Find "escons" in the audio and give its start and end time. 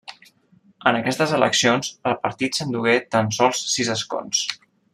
3.99-4.43